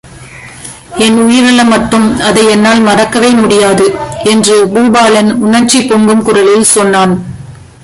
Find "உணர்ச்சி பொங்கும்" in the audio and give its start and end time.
5.37-6.23